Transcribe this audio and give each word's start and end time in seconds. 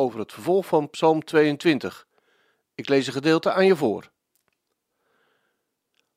over 0.00 0.18
het 0.18 0.32
vervolg 0.32 0.66
van 0.66 0.90
Psalm 0.90 1.24
22. 1.24 2.06
Ik 2.74 2.88
lees 2.88 3.06
een 3.06 3.12
gedeelte 3.12 3.52
aan 3.52 3.66
je 3.66 3.76
voor. 3.76 4.10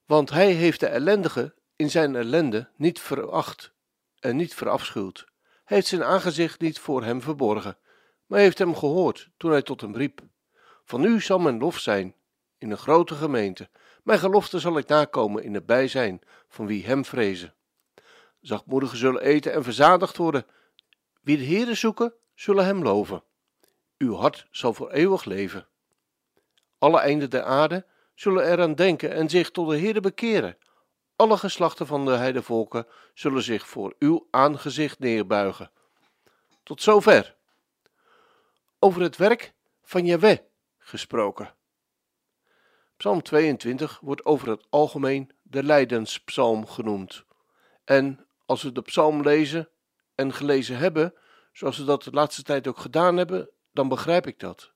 Want 0.05 0.29
hij 0.29 0.51
heeft 0.51 0.79
de 0.79 0.87
ellendige 0.87 1.53
in 1.75 1.89
zijn 1.89 2.15
ellende 2.15 2.69
niet 2.75 2.99
veracht 2.99 3.73
en 4.19 4.35
niet 4.35 4.53
verafschuwd. 4.53 5.25
Hij 5.63 5.77
heeft 5.77 5.87
zijn 5.87 6.03
aangezicht 6.03 6.59
niet 6.59 6.79
voor 6.79 7.03
hem 7.03 7.21
verborgen, 7.21 7.77
maar 8.25 8.39
heeft 8.39 8.57
hem 8.57 8.75
gehoord 8.75 9.29
toen 9.37 9.51
hij 9.51 9.61
tot 9.61 9.81
hem 9.81 9.95
riep. 9.95 10.21
Van 10.83 11.03
u 11.03 11.21
zal 11.21 11.39
mijn 11.39 11.57
lof 11.59 11.79
zijn 11.79 12.15
in 12.57 12.71
een 12.71 12.77
grote 12.77 13.15
gemeente. 13.15 13.69
Mijn 14.03 14.19
gelofte 14.19 14.59
zal 14.59 14.77
ik 14.77 14.87
nakomen 14.87 15.43
in 15.43 15.53
het 15.53 15.65
bijzijn 15.65 16.21
van 16.47 16.65
wie 16.65 16.85
hem 16.85 17.05
vrezen. 17.05 17.53
Zachtmoedigen 18.41 18.97
zullen 18.97 19.21
eten 19.21 19.53
en 19.53 19.63
verzadigd 19.63 20.17
worden. 20.17 20.45
Wie 21.21 21.37
de 21.37 21.45
Heere 21.45 21.75
zoeken, 21.75 22.13
zullen 22.33 22.65
hem 22.65 22.83
loven. 22.83 23.23
Uw 24.01 24.15
hart 24.15 24.47
zal 24.51 24.73
voor 24.73 24.91
eeuwig 24.91 25.25
leven. 25.25 25.67
Alle 26.77 26.99
einden 26.99 27.29
der 27.29 27.43
aarde 27.43 27.85
zullen 28.15 28.51
eraan 28.51 28.75
denken 28.75 29.11
en 29.11 29.29
zich 29.29 29.51
tot 29.51 29.69
de 29.69 29.77
Heere 29.77 29.99
bekeren. 29.99 30.57
Alle 31.15 31.37
geslachten 31.37 31.87
van 31.87 32.05
de 32.05 32.11
heidevolken 32.11 32.87
zullen 33.13 33.43
zich 33.43 33.67
voor 33.67 33.95
uw 33.99 34.27
aangezicht 34.31 34.99
neerbuigen. 34.99 35.71
Tot 36.63 36.81
zover. 36.81 37.35
Over 38.79 39.01
het 39.01 39.17
werk 39.17 39.53
van 39.81 40.05
Jahweh 40.05 40.37
gesproken. 40.77 41.55
Psalm 42.97 43.21
22 43.21 43.99
wordt 43.99 44.25
over 44.25 44.49
het 44.49 44.65
algemeen 44.69 45.31
de 45.41 45.63
lijdenspsalm 45.63 46.67
genoemd. 46.67 47.23
En 47.83 48.27
als 48.45 48.63
we 48.63 48.71
de 48.71 48.81
psalm 48.81 49.21
lezen 49.21 49.69
en 50.15 50.33
gelezen 50.33 50.77
hebben, 50.77 51.13
zoals 51.53 51.77
we 51.77 51.83
dat 51.83 52.03
de 52.03 52.11
laatste 52.11 52.43
tijd 52.43 52.67
ook 52.67 52.77
gedaan 52.77 53.17
hebben, 53.17 53.49
dan 53.71 53.87
begrijp 53.87 54.27
ik 54.27 54.39
dat. 54.39 54.71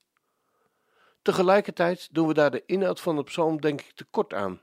Tegelijkertijd 1.21 2.09
doen 2.11 2.27
we 2.27 2.33
daar 2.33 2.51
de 2.51 2.63
inhoud 2.65 3.01
van 3.01 3.15
de 3.15 3.23
psalm 3.23 3.61
denk 3.61 3.81
ik 3.81 3.91
tekort 3.91 4.33
aan. 4.33 4.61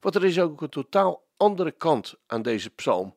Want 0.00 0.14
er 0.14 0.24
is 0.24 0.40
ook 0.40 0.60
een 0.60 0.68
totaal 0.68 1.26
andere 1.36 1.70
kant 1.70 2.14
aan 2.26 2.42
deze 2.42 2.70
psalm, 2.70 3.16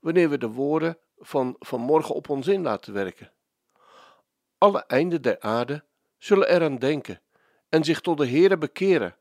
wanneer 0.00 0.30
we 0.30 0.38
de 0.38 0.48
woorden 0.48 0.98
van 1.18 1.56
vanmorgen 1.58 2.14
op 2.14 2.28
ons 2.28 2.46
in 2.46 2.62
laten 2.62 2.92
werken. 2.92 3.32
Alle 4.58 4.84
einden 4.86 5.22
der 5.22 5.40
aarde 5.40 5.84
zullen 6.18 6.48
eraan 6.48 6.78
denken 6.78 7.20
en 7.68 7.84
zich 7.84 8.00
tot 8.00 8.18
de 8.18 8.28
Heere 8.28 8.58
bekeren. 8.58 9.16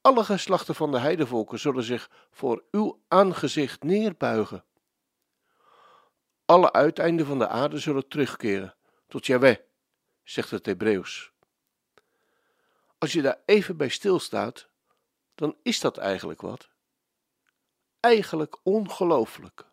Alle 0.00 0.24
geslachten 0.24 0.74
van 0.74 0.90
de 0.90 0.98
heidevolken 0.98 1.58
zullen 1.58 1.82
zich 1.82 2.10
voor 2.30 2.64
uw 2.70 3.00
aangezicht 3.08 3.82
neerbuigen. 3.82 4.64
Alle 6.44 6.72
uiteinden 6.72 7.26
van 7.26 7.38
de 7.38 7.48
aarde 7.48 7.78
zullen 7.78 8.08
terugkeren 8.08 8.74
tot 9.08 9.26
Jahweh, 9.26 9.56
zegt 10.24 10.50
het 10.50 10.66
Hebreeuws. 10.66 11.32
Als 12.98 13.12
je 13.12 13.22
daar 13.22 13.38
even 13.44 13.76
bij 13.76 13.88
stilstaat, 13.88 14.68
dan 15.34 15.56
is 15.62 15.80
dat 15.80 15.96
eigenlijk 15.96 16.40
wat. 16.40 16.68
Eigenlijk 18.00 18.56
ongelooflijk. 18.62 19.66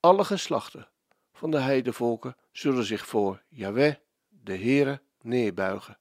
Alle 0.00 0.24
geslachten 0.24 0.88
van 1.32 1.50
de 1.50 1.58
heidevolken 1.58 2.36
zullen 2.52 2.84
zich 2.84 3.06
voor 3.06 3.42
Jahweh, 3.48 3.94
de 4.28 4.56
Heere, 4.56 5.02
neerbuigen. 5.20 5.98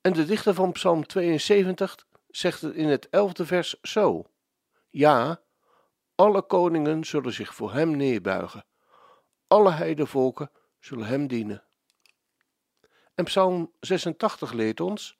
En 0.00 0.12
de 0.12 0.24
dichter 0.24 0.54
van 0.54 0.72
Psalm 0.72 1.06
72 1.06 2.06
zegt 2.28 2.60
het 2.60 2.74
in 2.74 2.88
het 2.88 3.08
elfde 3.08 3.46
vers 3.46 3.80
zo: 3.82 4.24
Ja, 4.90 5.40
alle 6.14 6.42
koningen 6.42 7.04
zullen 7.04 7.32
zich 7.32 7.54
voor 7.54 7.72
hem 7.72 7.96
neerbuigen, 7.96 8.64
alle 9.46 9.70
heidevolken 9.70 10.50
zullen 10.84 11.06
hem 11.06 11.26
dienen. 11.26 11.62
En 13.14 13.24
Psalm 13.24 13.72
86 13.80 14.52
leert 14.52 14.80
ons: 14.80 15.18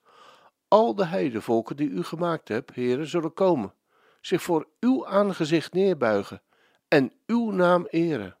Al 0.67 0.95
de 0.95 1.05
heidevolken 1.05 1.75
die 1.75 1.89
u 1.89 2.03
gemaakt 2.03 2.47
hebt, 2.47 2.73
heren, 2.73 3.07
zullen 3.07 3.33
komen, 3.33 3.73
zich 4.21 4.41
voor 4.41 4.67
uw 4.79 5.07
aangezicht 5.07 5.73
neerbuigen 5.73 6.41
en 6.87 7.13
uw 7.25 7.51
naam 7.51 7.85
eren. 7.85 8.37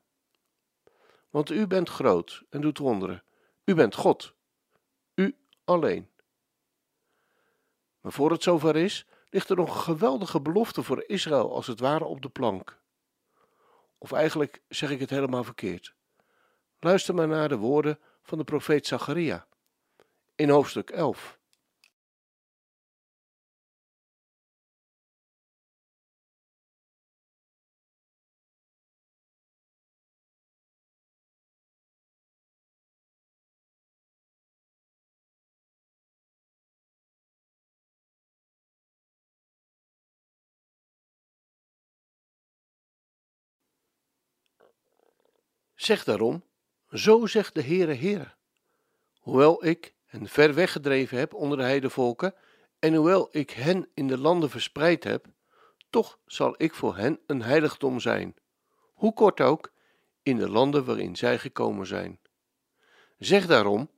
Want 1.29 1.49
u 1.49 1.67
bent 1.67 1.89
groot 1.89 2.43
en 2.49 2.61
doet 2.61 2.77
wonderen. 2.77 3.23
U 3.63 3.73
bent 3.73 3.95
God, 3.95 4.33
u 5.15 5.35
alleen. 5.63 6.09
Maar 8.01 8.11
voor 8.11 8.31
het 8.31 8.43
zover 8.43 8.75
is, 8.75 9.05
ligt 9.29 9.49
er 9.49 9.55
nog 9.55 9.75
een 9.75 9.81
geweldige 9.81 10.41
belofte 10.41 10.83
voor 10.83 11.03
Israël 11.07 11.53
als 11.53 11.67
het 11.67 11.79
ware 11.79 12.05
op 12.05 12.21
de 12.21 12.29
plank. 12.29 12.79
Of 13.97 14.11
eigenlijk 14.11 14.61
zeg 14.67 14.89
ik 14.89 14.99
het 14.99 15.09
helemaal 15.09 15.43
verkeerd. 15.43 15.95
Luister 16.79 17.15
maar 17.15 17.27
naar 17.27 17.49
de 17.49 17.57
woorden 17.57 17.99
van 18.21 18.37
de 18.37 18.43
profeet 18.43 18.87
Zacharia 18.87 19.47
in 20.35 20.49
hoofdstuk 20.49 20.89
11. 20.89 21.39
Zeg 45.75 46.03
daarom, 46.03 46.43
zo 46.91 47.25
zegt 47.25 47.53
de 47.53 47.63
Heere 47.63 47.93
Heere, 47.93 48.33
hoewel 49.19 49.65
ik 49.65 49.93
hen 50.05 50.27
ver 50.27 50.53
weggedreven 50.53 51.17
heb 51.17 51.33
onder 51.33 51.57
de 51.57 51.63
heidevolken, 51.63 52.33
en 52.79 52.93
hoewel 52.93 53.27
ik 53.31 53.49
hen 53.49 53.89
in 53.93 54.07
de 54.07 54.17
landen 54.17 54.49
verspreid 54.49 55.03
heb, 55.03 55.25
toch 55.89 56.19
zal 56.25 56.55
ik 56.57 56.73
voor 56.73 56.97
hen 56.97 57.19
een 57.27 57.41
heiligdom 57.41 57.99
zijn, 57.99 58.35
hoe 58.93 59.13
kort 59.13 59.41
ook, 59.41 59.71
in 60.23 60.37
de 60.37 60.49
landen 60.49 60.85
waarin 60.85 61.15
zij 61.15 61.39
gekomen 61.39 61.87
zijn. 61.87 62.19
Zeg 63.17 63.45
daarom, 63.45 63.89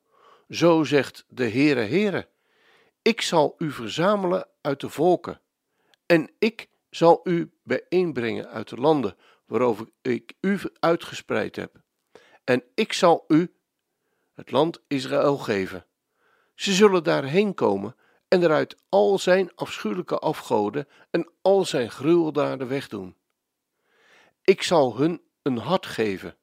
zo 0.49 0.83
zegt 0.83 1.25
de 1.27 1.49
Heere 1.49 1.81
Heere, 1.81 2.29
ik 3.01 3.21
zal 3.21 3.55
u 3.57 3.71
verzamelen 3.71 4.47
uit 4.61 4.79
de 4.79 4.89
volken, 4.89 5.41
en 6.05 6.31
ik 6.39 6.69
zal 6.89 7.19
u 7.23 7.51
bijeenbrengen 7.63 8.49
uit 8.49 8.69
de 8.69 8.75
landen 8.75 9.17
waarover 9.45 9.89
ik 10.01 10.33
u 10.41 10.59
uitgespreid 10.79 11.55
heb. 11.55 11.85
En 12.47 12.63
ik 12.73 12.93
zal 12.93 13.25
u 13.27 13.53
het 14.33 14.51
land 14.51 14.81
Israël 14.87 15.37
geven. 15.37 15.85
Ze 16.55 16.73
zullen 16.73 17.03
daarheen 17.03 17.53
komen 17.53 17.95
en 18.27 18.43
eruit 18.43 18.77
al 18.89 19.19
zijn 19.19 19.55
afschuwelijke 19.55 20.19
afgoden 20.19 20.87
en 21.09 21.31
al 21.41 21.65
zijn 21.65 21.91
gruweldaden 21.91 22.67
wegdoen. 22.67 23.15
Ik 24.41 24.61
zal 24.61 24.97
hun 24.97 25.21
een 25.41 25.57
hart 25.57 25.85
geven 25.85 26.37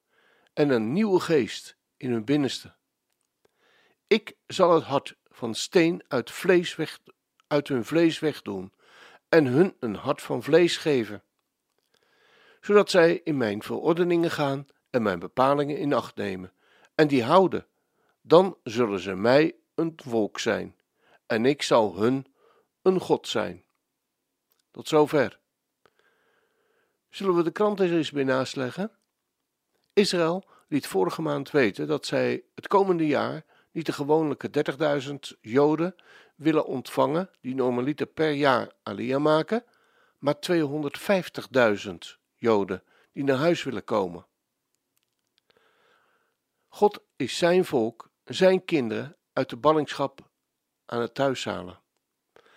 en 0.52 0.70
een 0.70 0.92
nieuwe 0.92 1.20
geest 1.20 1.76
in 1.96 2.10
hun 2.10 2.24
binnenste. 2.24 2.74
Ik 4.06 4.36
zal 4.46 4.74
het 4.74 4.84
hart 4.84 5.16
van 5.24 5.54
steen 5.54 6.04
uit, 6.08 6.30
vlees 6.30 6.76
weg, 6.76 6.98
uit 7.46 7.68
hun 7.68 7.84
vlees 7.84 8.18
wegdoen 8.18 8.72
en 9.28 9.46
hun 9.46 9.76
een 9.80 9.94
hart 9.94 10.22
van 10.22 10.42
vlees 10.42 10.76
geven, 10.76 11.22
zodat 12.60 12.90
zij 12.90 13.20
in 13.24 13.36
mijn 13.36 13.62
verordeningen 13.62 14.30
gaan 14.30 14.66
en 14.94 15.02
mijn 15.02 15.18
bepalingen 15.18 15.78
in 15.78 15.92
acht 15.92 16.16
nemen 16.16 16.52
en 16.94 17.08
die 17.08 17.22
houden. 17.22 17.66
Dan 18.20 18.56
zullen 18.62 19.00
ze 19.00 19.14
mij 19.14 19.54
een 19.74 19.92
volk 19.96 20.38
zijn 20.38 20.76
en 21.26 21.46
ik 21.46 21.62
zal 21.62 21.96
hun 21.96 22.26
een 22.82 23.00
God 23.00 23.28
zijn. 23.28 23.64
Tot 24.70 24.88
zover. 24.88 25.38
Zullen 27.10 27.34
we 27.34 27.42
de 27.42 27.50
krant 27.50 27.80
eens 27.80 28.10
bij 28.10 28.24
naast 28.24 28.56
leggen? 28.56 28.90
Israël 29.92 30.44
liet 30.68 30.86
vorige 30.86 31.22
maand 31.22 31.50
weten 31.50 31.86
dat 31.86 32.06
zij 32.06 32.44
het 32.54 32.66
komende 32.66 33.06
jaar 33.06 33.44
niet 33.70 33.86
de 33.86 33.92
gewone 33.92 34.36
30.000 35.08 35.14
Joden 35.40 35.94
willen 36.34 36.66
ontvangen 36.66 37.30
die 37.40 37.54
normaliter 37.54 38.06
per 38.06 38.30
jaar 38.30 38.72
alia 38.82 39.18
maken, 39.18 39.64
maar 40.18 40.34
250.000 40.34 41.94
Joden 42.34 42.82
die 43.12 43.24
naar 43.24 43.36
huis 43.36 43.62
willen 43.62 43.84
komen. 43.84 44.26
God 46.74 47.02
is 47.16 47.38
zijn 47.38 47.64
volk 47.64 48.10
zijn 48.24 48.64
kinderen 48.64 49.16
uit 49.32 49.50
de 49.50 49.56
ballingschap 49.56 50.30
aan 50.86 51.00
het 51.00 51.14
thuishalen. 51.14 51.80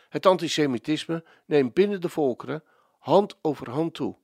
Het 0.10 0.25
antisemitisme 0.25 1.25
neemt 1.46 1.74
binnen 1.74 2.02
de 2.02 2.10
volkeren 2.10 2.64
hand 3.00 3.38
over 3.42 3.69
hand 3.69 3.94
toe 3.94 4.18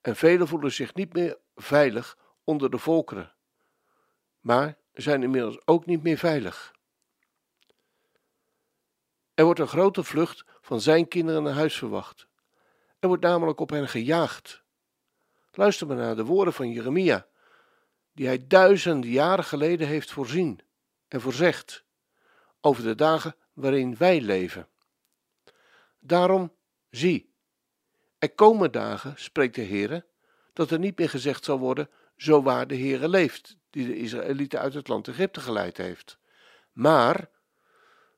en 0.00 0.16
velen 0.16 0.48
voelen 0.48 0.72
zich 0.72 0.94
niet 0.94 1.12
meer 1.12 1.38
veilig 1.54 2.18
onder 2.44 2.70
de 2.70 2.78
volkeren, 2.78 3.32
maar 4.40 4.78
zijn 4.92 5.22
inmiddels 5.22 5.66
ook 5.66 5.86
niet 5.86 6.02
meer 6.02 6.18
veilig. 6.18 6.74
Er 9.34 9.44
wordt 9.44 9.60
een 9.60 9.68
grote 9.68 10.04
vlucht 10.04 10.44
van 10.60 10.80
zijn 10.80 11.08
kinderen 11.08 11.42
naar 11.42 11.54
huis 11.54 11.78
verwacht. 11.78 12.26
Er 12.98 13.08
wordt 13.08 13.22
namelijk 13.22 13.60
op 13.60 13.70
hen 13.70 13.88
gejaagd. 13.88 14.62
Luister 15.52 15.86
maar 15.86 15.96
naar 15.96 16.16
de 16.16 16.24
woorden 16.24 16.54
van 16.54 16.70
Jeremia, 16.70 17.28
die 18.20 18.28
hij 18.28 18.46
duizenden 18.46 19.10
jaren 19.10 19.44
geleden 19.44 19.86
heeft 19.86 20.10
voorzien 20.10 20.60
en 21.08 21.20
voorzegd 21.20 21.84
over 22.60 22.82
de 22.82 22.94
dagen 22.94 23.34
waarin 23.52 23.96
wij 23.96 24.20
leven. 24.20 24.68
Daarom, 25.98 26.52
zie, 26.90 27.34
er 28.18 28.30
komen 28.30 28.72
dagen, 28.72 29.14
spreekt 29.16 29.54
de 29.54 29.64
Heere, 29.64 30.04
dat 30.52 30.70
er 30.70 30.78
niet 30.78 30.98
meer 30.98 31.08
gezegd 31.08 31.44
zal 31.44 31.58
worden, 31.58 31.90
zo 32.16 32.42
waar 32.42 32.66
de 32.66 32.76
Heere 32.76 33.08
leeft, 33.08 33.56
die 33.70 33.86
de 33.86 33.96
Israëlieten 33.96 34.60
uit 34.60 34.74
het 34.74 34.88
land 34.88 35.08
Egypte 35.08 35.40
geleid 35.40 35.76
heeft. 35.76 36.18
Maar, 36.72 37.28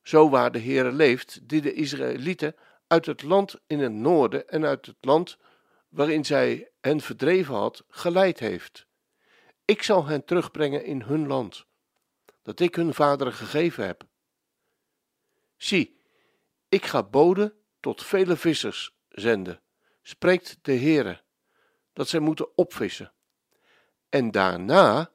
zo 0.02 0.28
waar 0.28 0.52
de 0.52 0.60
Heere 0.60 0.92
leeft, 0.92 1.48
die 1.48 1.60
de 1.60 1.72
Israëlieten 1.72 2.56
uit 2.86 3.06
het 3.06 3.22
land 3.22 3.60
in 3.66 3.78
het 3.78 3.92
noorden 3.92 4.48
en 4.48 4.64
uit 4.64 4.86
het 4.86 4.96
land 5.00 5.36
waarin 5.88 6.24
zij 6.24 6.70
hen 6.80 7.00
verdreven 7.00 7.54
had, 7.54 7.84
geleid 7.88 8.38
heeft. 8.38 8.90
Ik 9.64 9.82
zal 9.82 10.06
hen 10.06 10.24
terugbrengen 10.24 10.84
in 10.84 11.02
hun 11.02 11.26
land, 11.26 11.66
dat 12.42 12.60
ik 12.60 12.74
hun 12.74 12.94
vaderen 12.94 13.32
gegeven 13.32 13.86
heb. 13.86 14.04
Zie, 15.56 16.00
ik 16.68 16.84
ga 16.84 17.02
boden 17.02 17.54
tot 17.80 18.04
vele 18.04 18.36
vissers 18.36 18.94
zenden, 19.08 19.60
spreekt 20.02 20.58
de 20.62 20.72
Heere, 20.72 21.22
dat 21.92 22.08
zij 22.08 22.20
moeten 22.20 22.56
opvissen. 22.56 23.12
En 24.08 24.30
daarna 24.30 25.10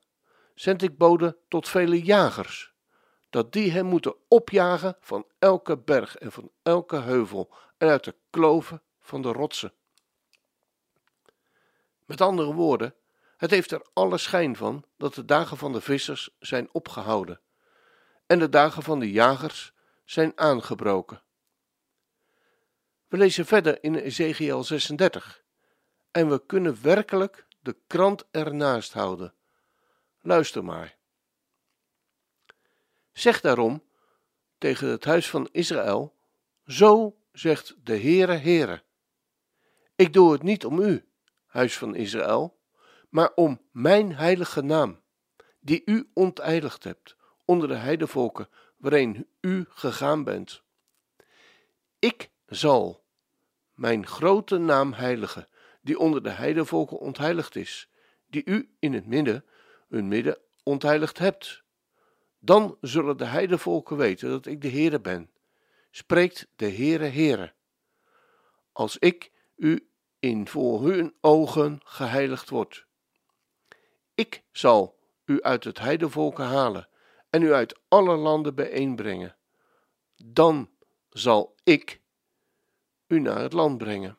zend 0.56 0.82
ik 0.82 0.98
boden 0.98 1.38
tot 1.48 1.70
vele 1.70 2.02
jagers, 2.02 2.74
dat 3.30 3.54
die 3.54 3.72
hen 3.72 3.86
moeten 3.86 4.16
opjagen 4.28 4.98
van 5.00 5.28
elke 5.40 5.78
berg 5.78 6.16
en 6.16 6.32
van 6.32 6.52
elke 6.64 6.96
heuvel 6.96 7.54
en 7.78 7.88
uit 7.88 8.04
de 8.04 8.16
kloven 8.30 8.82
van 9.00 9.22
de 9.22 9.32
rotsen. 9.32 9.74
Met 12.06 12.22
andere 12.22 12.54
woorden, 12.54 12.96
het 13.38 13.52
heeft 13.52 13.72
er 13.72 13.86
alle 13.94 14.18
schijn 14.18 14.56
van 14.56 14.86
dat 14.98 15.14
de 15.14 15.26
dagen 15.26 15.58
van 15.58 15.72
de 15.72 15.82
vissers 15.82 16.30
zijn 16.40 16.70
opgehouden 16.72 17.42
en 18.26 18.40
de 18.40 18.50
dagen 18.50 18.84
van 18.84 19.00
de 19.00 19.12
jagers 19.12 19.74
zijn 20.06 20.32
aangebroken. 20.36 21.22
We 23.08 23.18
lezen 23.18 23.46
verder 23.46 23.84
in 23.84 23.96
Ezekiel 23.96 24.64
36 24.64 25.44
en 26.12 26.30
we 26.30 26.46
kunnen 26.46 26.82
werkelijk 26.82 27.46
de 27.60 27.76
krant 27.88 28.26
ernaast 28.32 28.94
houden. 28.94 29.34
Luister 30.22 30.64
maar. 30.64 30.96
Zeg 33.12 33.42
daarom 33.42 33.84
tegen 34.58 34.88
het 34.88 35.06
huis 35.06 35.30
van 35.30 35.50
Israël: 35.52 36.16
Zo 36.66 37.18
zegt 37.32 37.76
de 37.84 38.00
Heere, 38.00 38.36
Heere. 38.36 38.84
Ik 39.96 40.14
doe 40.14 40.32
het 40.32 40.44
niet 40.44 40.66
om 40.66 40.80
u, 40.80 41.08
huis 41.46 41.78
van 41.78 41.96
Israël, 41.96 42.57
maar 43.10 43.32
om 43.36 43.62
mijn 43.72 44.16
heilige 44.16 44.62
naam, 44.62 45.02
die 45.60 45.82
u 45.86 46.10
onteiligd 46.14 46.84
hebt 46.84 47.16
onder 47.46 47.68
de 47.68 47.76
heidevolken 47.76 48.50
waarin 48.78 49.28
u 49.42 49.66
gegaan 49.70 50.24
bent. 50.24 50.62
Ik 52.00 52.30
zal 52.46 53.06
mijn 53.74 54.08
grote 54.08 54.58
naam 54.58 54.94
heiligen, 54.94 55.48
die 55.82 56.00
onder 56.00 56.24
de 56.24 56.30
heidevolken 56.30 57.00
ontheiligd 57.00 57.56
is, 57.56 57.90
die 58.28 58.42
u 58.46 58.76
in 58.80 58.94
het 58.94 59.06
midden, 59.06 59.46
hun 59.88 60.08
midden 60.08 60.38
ontheiligd 60.64 61.18
hebt. 61.18 61.64
Dan 62.40 62.78
zullen 62.82 63.18
de 63.18 63.26
heidevolken 63.26 63.98
weten 63.98 64.30
dat 64.30 64.46
ik 64.46 64.62
de 64.62 64.70
Heere 64.70 65.00
ben, 65.00 65.32
spreekt 65.92 66.48
de 66.56 66.70
Heere 66.72 67.06
Heere. 67.06 67.54
Als 68.72 68.98
ik 68.98 69.32
u 69.56 69.90
in 70.20 70.48
voor 70.48 70.88
hun 70.88 71.16
ogen 71.22 71.80
geheiligd 71.84 72.50
word. 72.50 72.87
Ik 74.18 74.44
zal 74.52 75.00
u 75.26 75.42
uit 75.42 75.64
het 75.64 75.80
heidevolken 75.80 76.46
halen 76.46 76.88
en 77.30 77.42
u 77.42 77.54
uit 77.54 77.80
alle 77.88 78.16
landen 78.16 78.56
bijeenbrengen. 78.56 79.38
Dan 80.16 80.70
zal 81.10 81.56
ik 81.64 82.02
u 83.08 83.20
naar 83.20 83.40
het 83.40 83.54
land 83.54 83.78
brengen. 83.78 84.18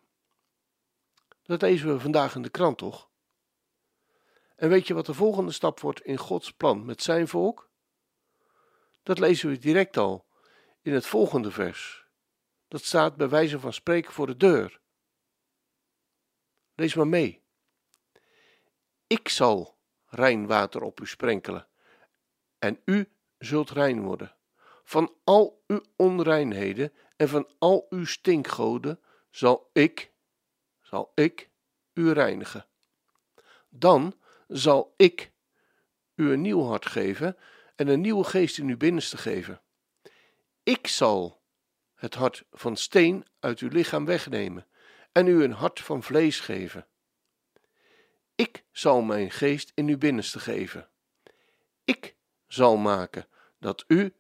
Dat 1.43 1.63
lezen 1.63 1.93
we 1.93 2.01
vandaag 2.01 2.35
in 2.35 2.43
de 2.43 2.49
krant, 2.49 2.79
toch? 2.79 3.11
En 4.57 4.69
weet 4.69 4.87
je 4.87 4.95
wat 4.95 5.07
de 5.07 5.15
volgende 5.15 5.53
stap 5.53 5.81
wordt 5.81 6.01
in 6.01 6.17
Gods 6.17 6.53
plan 6.53 6.85
met 6.85 7.03
zijn 7.03 7.29
volk? 7.29 7.71
Dat 9.03 9.19
lezen 9.19 9.49
we 9.49 9.59
direct 9.59 9.97
al 9.97 10.27
in 10.83 10.93
het 10.93 11.07
volgende 11.07 11.51
vers. 11.51 12.07
Dat 12.69 12.85
staat 12.85 13.17
bij 13.17 13.29
wijze 13.29 13.61
van 13.61 13.73
spreken 13.73 14.13
voor 14.13 14.27
de 14.27 14.37
deur. 14.37 14.81
Lees 16.75 16.95
maar 16.95 17.09
mee. 17.09 17.43
Ik 19.07 19.29
zal 19.29 19.78
rein 20.09 20.47
water 20.47 20.83
op 20.83 21.01
u 21.01 21.07
sprenkelen, 21.07 21.67
en 22.59 22.81
u 22.85 23.09
zult 23.39 23.71
rein 23.71 24.03
worden. 24.03 24.35
Van 24.85 25.15
al 25.25 25.63
uw 25.67 25.83
onreinheden 25.97 26.93
en 27.17 27.29
van 27.29 27.49
al 27.59 27.87
uw 27.91 28.05
stinkgoden 28.05 29.01
zal 29.31 29.71
ik, 29.73 30.13
zal 30.81 31.13
ik 31.15 31.51
u 31.95 32.13
reinigen. 32.13 32.67
Dan 33.69 34.15
zal 34.49 34.95
ik 34.97 35.33
u 36.15 36.33
een 36.33 36.41
nieuw 36.41 36.63
hart 36.63 36.87
geven 36.87 37.37
en 37.77 37.89
een 37.89 38.01
nieuwe 38.01 38.25
geest 38.25 38.59
in 38.59 38.69
uw 38.69 38.77
binnenste 38.77 39.17
geven. 39.17 39.61
Ik 40.63 40.87
zal 40.87 41.43
het 41.95 42.15
hart 42.15 42.45
van 42.51 42.77
steen 42.77 43.27
uit 43.41 43.59
uw 43.59 43.69
lichaam 43.69 44.05
wegnemen 44.05 44.67
en 45.13 45.27
u 45.27 45.43
een 45.43 45.53
hart 45.53 45.81
van 45.81 46.03
vlees 46.03 46.41
geven. 46.41 46.87
Ik 48.39 48.65
zal 48.73 49.03
mijn 49.03 49.31
geest 49.31 49.73
in 49.75 49.89
uw 49.89 49.99
binnenste 49.99 50.39
geven. 50.39 50.89
Ik 51.85 52.17
zal 52.47 52.77
maken 52.77 53.27
dat 53.59 53.85
u 53.87 54.15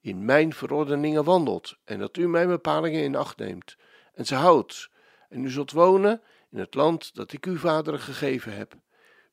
in 0.00 0.24
mijn 0.24 0.52
verordeningen 0.52 1.24
wandelt 1.24 1.78
en 1.84 1.98
dat 1.98 2.16
u 2.16 2.28
mijn 2.28 2.48
bepalingen 2.48 3.02
in 3.02 3.16
acht 3.16 3.36
neemt 3.36 3.76
en 4.14 4.26
ze 4.26 4.34
houdt. 4.34 4.90
En 5.28 5.44
u 5.44 5.50
zult 5.50 5.72
wonen 5.72 6.22
in 6.50 6.58
het 6.58 6.74
land 6.74 7.14
dat 7.14 7.32
ik 7.32 7.46
uw 7.46 7.56
vaderen 7.56 8.00
gegeven 8.00 8.56
heb. 8.56 8.74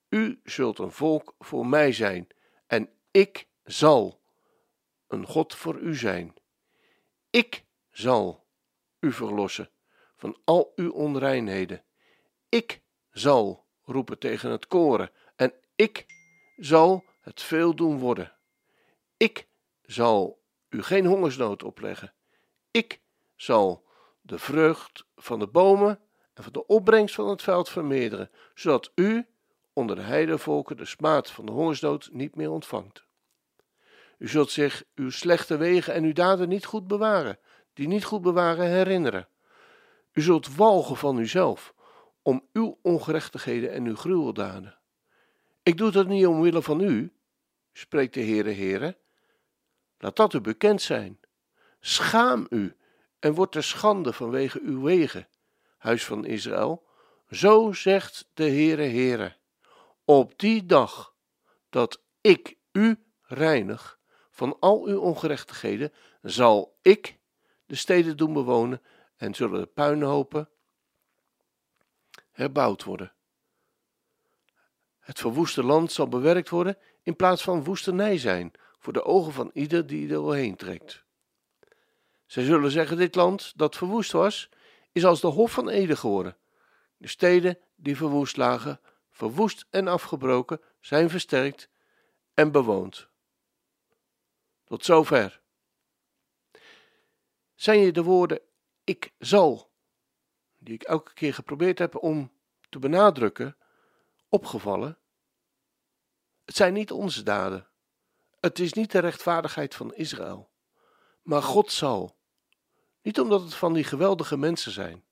U 0.09 0.39
zult 0.43 0.79
een 0.79 0.91
volk 0.91 1.35
voor 1.39 1.67
mij 1.67 1.91
zijn 1.91 2.27
en 2.67 2.89
ik 3.11 3.47
zal 3.63 4.21
een 5.07 5.25
God 5.25 5.55
voor 5.55 5.79
u 5.79 5.95
zijn. 5.95 6.33
Ik 7.29 7.65
zal 7.91 8.45
u 8.99 9.11
verlossen 9.11 9.69
van 10.15 10.37
al 10.43 10.71
uw 10.75 10.91
onreinheden. 10.91 11.83
Ik 12.49 12.81
zal 13.11 13.64
roepen 13.85 14.19
tegen 14.19 14.49
het 14.51 14.67
koren 14.67 15.11
en 15.35 15.53
ik 15.75 16.05
zal 16.57 17.03
het 17.21 17.41
veel 17.41 17.75
doen 17.75 17.99
worden. 17.99 18.33
Ik 19.17 19.47
zal 19.85 20.41
u 20.69 20.83
geen 20.83 21.05
hongersnood 21.05 21.63
opleggen. 21.63 22.13
Ik 22.71 22.99
zal 23.35 23.83
de 24.21 24.39
vrucht 24.39 25.05
van 25.15 25.39
de 25.39 25.47
bomen 25.47 25.99
en 26.33 26.43
van 26.43 26.53
de 26.53 26.67
opbrengst 26.67 27.15
van 27.15 27.29
het 27.29 27.41
veld 27.41 27.69
vermeerderen, 27.69 28.29
zodat 28.53 28.91
u 28.95 29.27
onder 29.73 29.95
de 29.95 30.01
heidevolken 30.01 30.77
de 30.77 30.85
smaad 30.85 31.31
van 31.31 31.45
de 31.45 31.51
hongersnood 31.51 32.09
niet 32.11 32.35
meer 32.35 32.51
ontvangt. 32.51 33.03
U 34.17 34.27
zult 34.27 34.51
zich 34.51 34.83
uw 34.95 35.09
slechte 35.09 35.57
wegen 35.57 35.93
en 35.93 36.03
uw 36.03 36.13
daden 36.13 36.49
niet 36.49 36.65
goed 36.65 36.87
bewaren, 36.87 37.39
die 37.73 37.87
niet 37.87 38.03
goed 38.03 38.21
bewaren 38.21 38.67
herinneren. 38.67 39.27
U 40.13 40.21
zult 40.21 40.55
walgen 40.55 40.97
van 40.97 41.17
uzelf, 41.17 41.73
om 42.25 42.47
uw 42.53 42.79
ongerechtigheden 42.81 43.71
en 43.71 43.85
uw 43.85 43.95
gruweldaden. 43.95 44.77
Ik 45.63 45.77
doe 45.77 45.91
dat 45.91 46.07
niet 46.07 46.25
omwille 46.25 46.61
van 46.61 46.81
u, 46.81 47.13
spreekt 47.71 48.13
de 48.13 48.21
Heere 48.21 48.51
Heere. 48.51 48.97
Laat 49.97 50.15
dat 50.15 50.33
u 50.33 50.41
bekend 50.41 50.81
zijn. 50.81 51.19
Schaam 51.79 52.47
u 52.49 52.75
en 53.19 53.33
word 53.33 53.51
ter 53.51 53.63
schande 53.63 54.13
vanwege 54.13 54.59
uw 54.61 54.81
wegen, 54.81 55.27
huis 55.77 56.05
van 56.05 56.25
Israël. 56.25 56.87
Zo 57.29 57.71
zegt 57.71 58.29
de 58.33 58.43
Heere 58.43 58.83
Heere. 58.87 59.35
Op 60.05 60.39
die 60.39 60.65
dag 60.65 61.15
dat 61.69 62.01
ik 62.21 62.57
u 62.71 63.05
reinig 63.21 63.99
van 64.29 64.57
al 64.59 64.85
uw 64.85 64.99
ongerechtigheden, 64.99 65.93
zal 66.21 66.77
ik 66.81 67.19
de 67.65 67.75
steden 67.75 68.17
doen 68.17 68.33
bewonen 68.33 68.81
en 69.15 69.35
zullen 69.35 69.59
de 69.59 69.65
puinhopen 69.67 70.49
herbouwd 72.35 72.83
worden. 72.83 73.13
Het 74.99 75.19
verwoeste 75.19 75.63
land 75.63 75.91
zal 75.91 76.07
bewerkt 76.07 76.49
worden 76.49 76.77
in 77.01 77.15
plaats 77.15 77.43
van 77.43 77.63
woestenij 77.63 78.17
zijn 78.17 78.51
voor 78.79 78.93
de 78.93 79.03
ogen 79.03 79.33
van 79.33 79.49
ieder 79.53 79.87
die 79.87 80.07
er 80.07 80.13
doorheen 80.13 80.55
trekt. 80.55 81.03
Zij 82.25 82.43
zullen 82.43 82.71
zeggen: 82.71 82.97
Dit 82.97 83.15
land 83.15 83.53
dat 83.55 83.75
verwoest 83.75 84.11
was, 84.11 84.49
is 84.91 85.05
als 85.05 85.21
de 85.21 85.27
Hof 85.27 85.51
van 85.51 85.69
Ede 85.69 85.95
geworden. 85.95 86.37
De 86.97 87.07
steden 87.07 87.59
die 87.75 87.97
verwoest 87.97 88.37
lagen, 88.37 88.79
verwoest 89.09 89.65
en 89.69 89.87
afgebroken, 89.87 90.61
zijn 90.79 91.09
versterkt 91.09 91.69
en 92.33 92.51
bewoond. 92.51 93.07
Tot 94.63 94.85
zover. 94.85 95.41
Zijn 97.55 97.79
je 97.79 97.91
de 97.91 98.03
woorden 98.03 98.39
ik 98.83 99.13
zal, 99.19 99.64
die 100.65 100.73
ik 100.73 100.83
elke 100.83 101.13
keer 101.13 101.33
geprobeerd 101.33 101.79
heb 101.79 101.95
om 101.95 102.31
te 102.69 102.79
benadrukken, 102.79 103.57
opgevallen? 104.29 104.97
Het 106.45 106.55
zijn 106.55 106.73
niet 106.73 106.91
onze 106.91 107.23
daden. 107.23 107.67
Het 108.39 108.59
is 108.59 108.73
niet 108.73 108.91
de 108.91 108.99
rechtvaardigheid 108.99 109.75
van 109.75 109.93
Israël. 109.93 110.49
Maar 111.21 111.41
God 111.41 111.71
zal. 111.71 112.15
Niet 113.01 113.19
omdat 113.19 113.41
het 113.41 113.53
van 113.53 113.73
die 113.73 113.83
geweldige 113.83 114.37
mensen 114.37 114.71
zijn. 114.71 115.03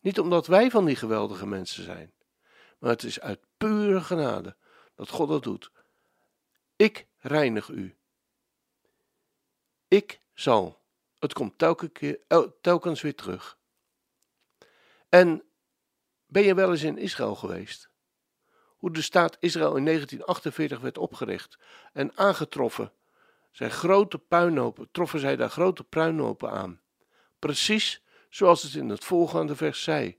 Niet 0.00 0.18
omdat 0.18 0.46
wij 0.46 0.70
van 0.70 0.84
die 0.84 0.96
geweldige 0.96 1.46
mensen 1.46 1.84
zijn. 1.84 2.12
Maar 2.78 2.90
het 2.90 3.02
is 3.02 3.20
uit 3.20 3.40
pure 3.56 4.00
genade 4.00 4.56
dat 4.94 5.08
God 5.08 5.28
dat 5.28 5.42
doet. 5.42 5.70
Ik 6.76 7.06
reinig 7.18 7.68
u. 7.68 7.96
Ik 9.88 10.20
zal. 10.34 10.82
Het 11.18 11.32
komt 11.32 11.58
telkens, 12.60 13.02
weer 13.02 13.14
terug. 13.14 13.58
En 15.14 15.42
ben 16.26 16.42
je 16.42 16.54
wel 16.54 16.70
eens 16.70 16.82
in 16.82 16.98
Israël 16.98 17.34
geweest? 17.34 17.88
Hoe 18.76 18.92
de 18.92 19.02
staat 19.02 19.36
Israël 19.40 19.76
in 19.76 19.84
1948 19.84 20.80
werd 20.80 20.98
opgericht 20.98 21.58
en 21.92 22.16
aangetroffen. 22.16 22.92
Zijn 23.50 23.70
grote 23.70 24.18
puinhopen, 24.18 24.88
troffen 24.90 25.20
zij 25.20 25.36
daar 25.36 25.50
grote 25.50 25.84
puinhopen 25.84 26.50
aan. 26.50 26.80
Precies 27.38 28.02
zoals 28.28 28.62
het 28.62 28.74
in 28.74 28.88
het 28.88 29.04
volgende 29.04 29.56
vers 29.56 29.82
zei. 29.82 30.18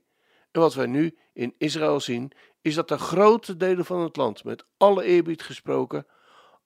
En 0.50 0.60
wat 0.60 0.74
wij 0.74 0.86
nu 0.86 1.18
in 1.32 1.54
Israël 1.58 2.00
zien, 2.00 2.32
is 2.62 2.74
dat 2.74 2.90
er 2.90 2.98
grote 2.98 3.56
delen 3.56 3.84
van 3.84 4.00
het 4.00 4.16
land, 4.16 4.44
met 4.44 4.64
alle 4.76 5.04
eerbied 5.04 5.42
gesproken, 5.42 6.06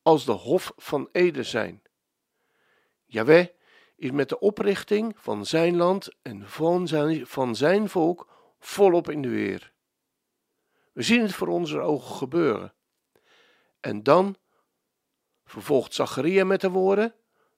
als 0.02 0.24
de 0.24 0.32
Hof 0.32 0.72
van 0.76 1.08
Ede 1.12 1.42
zijn. 1.42 1.82
Jaweh 3.06 3.46
is 4.00 4.10
met 4.10 4.28
de 4.28 4.38
oprichting 4.38 5.14
van 5.16 5.46
zijn 5.46 5.76
land 5.76 6.08
en 6.22 6.48
van 6.48 6.88
zijn, 6.88 7.26
van 7.26 7.56
zijn 7.56 7.88
volk 7.88 8.28
volop 8.58 9.10
in 9.10 9.22
de 9.22 9.28
weer. 9.28 9.72
We 10.92 11.02
zien 11.02 11.22
het 11.22 11.34
voor 11.34 11.48
onze 11.48 11.80
ogen 11.80 12.14
gebeuren. 12.14 12.72
En 13.80 14.02
dan 14.02 14.36
vervolgt 15.44 15.94
Zacharia 15.94 16.44
met 16.44 16.60
de 16.60 16.70
woorden: 16.70 17.14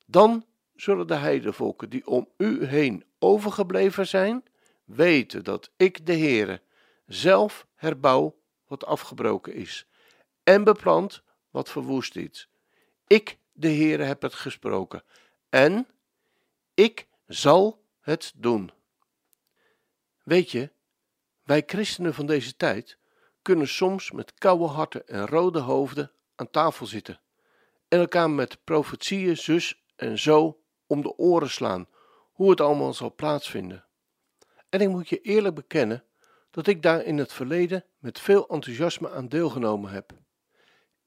Dan 0.07 0.47
zullen 0.75 1.07
de 1.07 1.15
heidevolken 1.15 1.91
die 1.91 2.07
om 2.07 2.29
u 2.37 2.65
heen 2.65 3.05
overgebleven 3.19 4.07
zijn, 4.07 4.45
weten 4.85 5.45
dat 5.45 5.71
ik, 5.77 6.07
de 6.07 6.17
Heere, 6.17 6.61
zelf 7.07 7.67
herbouw 7.75 8.39
wat 8.67 8.85
afgebroken 8.85 9.55
is 9.55 9.87
en 10.43 10.65
beplant 10.65 11.23
wat 11.51 11.71
verwoest 11.71 12.17
is. 12.17 12.49
Ik, 13.07 13.39
de 13.53 13.69
Heere, 13.69 14.03
heb 14.03 14.23
het 14.23 14.35
gesproken 14.35 15.03
en 15.49 15.87
ik 16.75 17.09
zal 17.26 17.85
het 18.00 18.33
doen. 18.37 18.73
Weet 20.23 20.50
je, 20.50 20.73
wij 21.43 21.62
christenen 21.67 22.14
van 22.14 22.26
deze 22.26 22.57
tijd 22.57 22.99
kunnen 23.43 23.69
soms 23.69 24.11
met 24.11 24.35
koude 24.35 24.64
harten 24.64 25.07
en 25.09 25.26
rode 25.26 25.59
hoofden 25.59 26.12
aan 26.35 26.50
tafel 26.50 26.87
zitten 26.87 27.21
en 27.88 27.99
elkaar 27.99 28.31
met 28.31 28.64
profetieën 28.64 29.37
zus 29.37 29.83
en 29.97 30.19
zo 30.19 30.62
om 30.87 31.02
de 31.02 31.17
oren 31.17 31.50
slaan 31.50 31.88
hoe 32.33 32.50
het 32.50 32.61
allemaal 32.61 32.95
zal 32.95 33.14
plaatsvinden. 33.14 33.87
En 34.69 34.81
ik 34.81 34.88
moet 34.88 35.09
je 35.09 35.21
eerlijk 35.21 35.55
bekennen 35.55 36.05
dat 36.50 36.67
ik 36.67 36.83
daar 36.83 37.02
in 37.02 37.19
het 37.19 37.33
verleden 37.33 37.85
met 37.99 38.21
veel 38.21 38.49
enthousiasme 38.49 39.11
aan 39.11 39.29
deelgenomen 39.29 39.91
heb. 39.91 40.12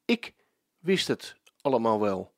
Ik 0.06 0.34
wist 0.78 1.08
het 1.08 1.36
allemaal 1.62 2.00
wel 2.00 2.35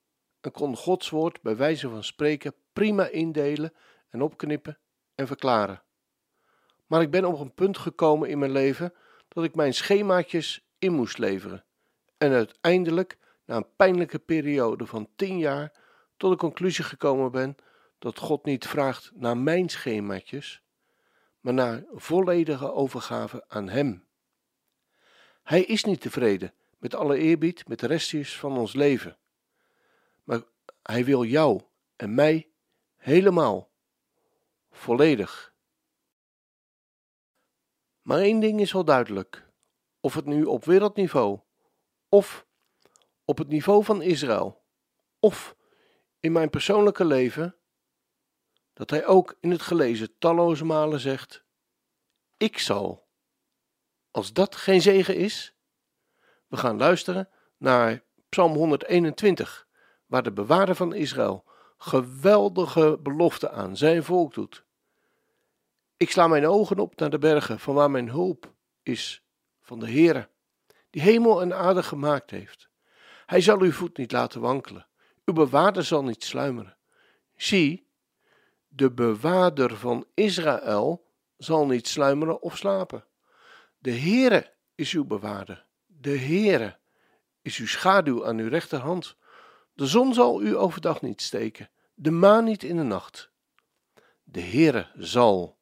en 0.48 0.54
kon 0.54 0.76
Gods 0.76 1.10
woord 1.10 1.42
bij 1.42 1.56
wijze 1.56 1.90
van 1.90 2.04
spreken 2.04 2.54
prima 2.74 3.08
indelen 3.08 3.74
en 4.10 4.22
opknippen 4.22 4.78
en 5.16 5.28
verklaren. 5.28 5.82
Maar 6.86 7.02
ik 7.02 7.12
ben 7.12 7.26
op 7.26 7.40
een 7.40 7.54
punt 7.54 7.78
gekomen 7.78 8.30
in 8.30 8.40
mijn 8.40 8.52
leven 8.52 8.94
dat 9.28 9.44
ik 9.44 9.56
mijn 9.56 9.74
schemaatjes 9.74 10.68
in 10.80 10.94
moest 10.94 11.18
leveren 11.18 11.66
en 12.18 12.32
uiteindelijk 12.32 13.18
na 13.46 13.56
een 13.56 13.76
pijnlijke 13.76 14.20
periode 14.20 14.86
van 14.86 15.10
tien 15.16 15.38
jaar 15.38 15.72
tot 16.18 16.32
de 16.32 16.38
conclusie 16.38 16.84
gekomen 16.84 17.32
ben 17.32 17.56
dat 18.00 18.20
God 18.20 18.46
niet 18.46 18.68
vraagt 18.68 19.12
naar 19.14 19.38
mijn 19.38 19.70
schemaatjes, 19.70 20.62
maar 21.40 21.54
naar 21.54 21.84
volledige 21.94 22.74
overgave 22.74 23.46
aan 23.48 23.70
Hem. 23.70 24.06
Hij 25.44 25.62
is 25.62 25.84
niet 25.84 26.02
tevreden 26.02 26.54
met 26.78 26.96
alle 26.96 27.18
eerbied 27.18 27.68
met 27.68 27.80
de 27.80 27.88
restjes 27.88 28.38
van 28.40 28.58
ons 28.58 28.74
leven, 28.74 29.18
maar 30.28 30.42
Hij 30.84 31.06
wil 31.06 31.24
jou 31.24 31.62
en 31.96 32.14
mij 32.14 32.50
helemaal, 32.96 33.72
volledig. 34.72 35.54
Maar 38.02 38.20
één 38.20 38.40
ding 38.40 38.60
is 38.60 38.72
wel 38.72 38.86
duidelijk: 38.86 39.50
of 40.00 40.14
het 40.14 40.26
nu 40.26 40.44
op 40.44 40.66
wereldniveau, 40.66 41.40
of 42.10 42.46
op 43.26 43.38
het 43.38 43.48
niveau 43.48 43.84
van 43.84 44.02
Israël, 44.02 44.64
of 45.20 45.56
in 46.20 46.32
mijn 46.32 46.50
persoonlijke 46.50 47.06
leven, 47.06 47.56
dat 48.74 48.90
hij 48.90 49.06
ook 49.06 49.38
in 49.40 49.52
het 49.52 49.62
gelezen 49.62 50.18
talloze 50.18 50.66
malen 50.66 51.00
zegt: 51.00 51.44
Ik 52.38 52.58
zal. 52.58 53.08
Als 54.12 54.34
dat 54.34 54.56
geen 54.56 54.82
zegen 54.82 55.16
is, 55.16 55.56
we 56.48 56.58
gaan 56.58 56.78
luisteren 56.78 57.30
naar 57.58 58.04
Psalm 58.30 58.54
121, 58.54 59.67
waar 60.08 60.24
de 60.24 60.32
bewaarder 60.32 60.76
van 60.76 60.94
Israël 60.94 61.46
geweldige 61.78 63.00
belofte 63.04 63.50
aan 63.50 63.78
zijn 63.78 64.04
volk 64.04 64.34
doet. 64.34 64.64
Ik 65.98 66.12
sla 66.12 66.28
mijn 66.28 66.48
ogen 66.48 66.80
op 66.80 67.00
naar 67.00 67.10
de 67.10 67.18
bergen, 67.18 67.60
van 67.60 67.74
waar 67.74 67.92
mijn 67.92 68.10
hulp 68.10 68.54
is, 68.84 69.24
van 69.62 69.80
de 69.80 69.92
Heere, 69.92 70.30
die 70.90 71.02
hemel 71.02 71.42
en 71.42 71.54
aarde 71.54 71.84
gemaakt 71.84 72.32
heeft. 72.32 72.70
Hij 73.26 73.42
zal 73.42 73.60
uw 73.60 73.72
voet 73.72 73.98
niet 73.98 74.12
laten 74.12 74.42
wankelen, 74.42 74.88
uw 75.26 75.34
bewaarder 75.34 75.84
zal 75.84 76.04
niet 76.04 76.24
sluimeren. 76.24 76.78
Zie, 77.36 77.88
de 78.68 78.92
bewaarder 78.92 79.78
van 79.78 80.06
Israël 80.14 81.06
zal 81.38 81.66
niet 81.66 81.88
sluimeren 81.88 82.42
of 82.42 82.58
slapen. 82.58 83.06
De 83.78 83.92
Heere 83.92 84.54
is 84.76 84.94
uw 84.94 85.06
bewaarder, 85.06 85.66
de 85.86 86.18
Heere 86.18 86.78
is 87.42 87.58
uw 87.58 87.68
schaduw 87.68 88.26
aan 88.26 88.38
uw 88.38 88.50
rechterhand. 88.50 89.16
De 89.78 89.86
zon 89.86 90.14
zal 90.14 90.42
u 90.42 90.58
overdag 90.58 91.02
niet 91.02 91.22
steken, 91.22 91.70
de 91.94 92.12
maan 92.12 92.44
niet 92.44 92.64
in 92.64 92.76
de 92.76 92.84
nacht. 92.84 93.30
De 94.24 94.42
Heere 94.42 94.88
zal 94.96 95.58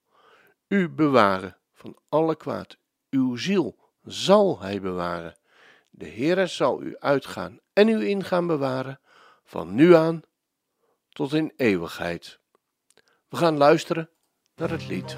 u 0.68 0.90
bewaren 0.90 1.58
van 1.74 1.98
alle 2.10 2.36
kwaad. 2.36 2.78
Uw 3.10 3.36
ziel 3.36 3.76
zal 4.04 4.60
hij 4.60 4.82
bewaren. 4.82 5.38
De 5.90 6.08
Heere 6.08 6.48
zal 6.48 6.82
u 6.82 6.96
uitgaan 7.00 7.60
en 7.74 7.88
u 7.88 8.08
ingaan 8.08 8.48
bewaren, 8.48 9.00
van 9.44 9.76
nu 9.76 9.96
aan 9.96 10.22
tot 11.10 11.34
in 11.34 11.54
eeuwigheid. 11.56 12.40
We 13.28 13.38
gaan 13.38 13.58
luisteren 13.58 14.10
naar 14.56 14.70
het 14.70 14.88
lied. 14.88 15.18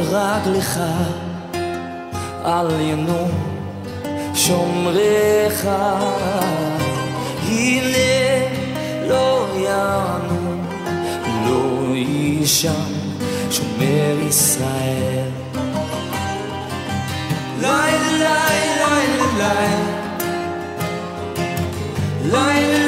רגלך 0.00 0.80
על 2.44 2.80
ינו 2.80 3.28
שומריך. 4.34 5.68
הנה 7.48 8.48
לא 9.08 9.46
יענו 9.56 10.62
לא 11.46 11.94
יישן 11.94 12.92
שומר 13.50 14.16
ישראל. 14.28 15.28
לילה 17.60 18.42
לילה 19.08 19.52
לילה. 21.46 21.92
אדוני 22.32 22.81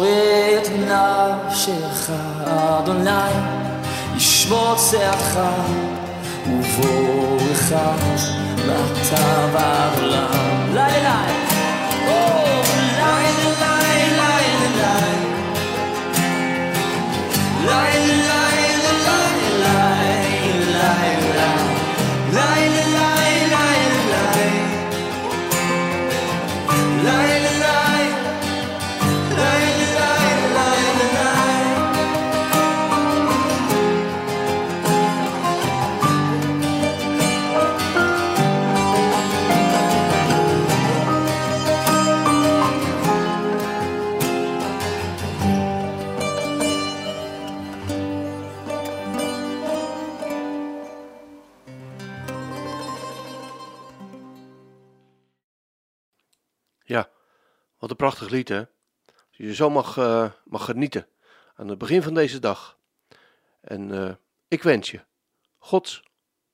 את 0.00 0.68
נפשך, 0.88 2.10
אדוני 2.44 3.32
ישמור 4.16 4.74
צאתך 4.76 5.40
ובורך 6.46 7.72
מעתה 8.66 9.46
ועד 9.52 9.98
עולם. 10.02 10.74
לילה, 10.74 11.22
לילה, 12.06 13.22
לילה, 13.60 14.38
לילה, 17.64 18.11
prachtig 58.02 58.28
lied 58.28 58.48
hè. 58.48 58.62
Je 59.30 59.54
zo 59.54 59.70
mag, 59.70 59.96
uh, 59.96 60.30
mag 60.44 60.64
genieten 60.64 61.06
aan 61.54 61.68
het 61.68 61.78
begin 61.78 62.02
van 62.02 62.14
deze 62.14 62.38
dag. 62.38 62.78
En 63.60 63.88
uh, 63.88 64.10
ik 64.48 64.62
wens 64.62 64.90
je 64.90 65.00
Gods 65.58 66.02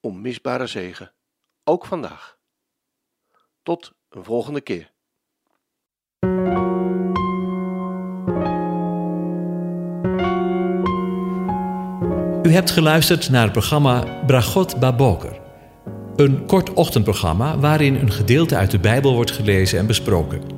onmisbare 0.00 0.66
zegen, 0.66 1.12
ook 1.64 1.86
vandaag. 1.86 2.38
Tot 3.62 3.92
een 4.08 4.24
volgende 4.24 4.60
keer. 4.60 4.90
U 12.42 12.52
hebt 12.52 12.70
geluisterd 12.70 13.30
naar 13.30 13.42
het 13.42 13.52
programma 13.52 14.24
Bragot 14.26 14.80
Baboker. 14.80 15.40
Een 16.16 16.46
kort 16.46 16.72
ochtendprogramma 16.72 17.58
waarin 17.58 17.94
een 17.94 18.12
gedeelte 18.12 18.56
uit 18.56 18.70
de 18.70 18.78
Bijbel 18.78 19.14
wordt 19.14 19.30
gelezen 19.30 19.78
en 19.78 19.86
besproken. 19.86 20.57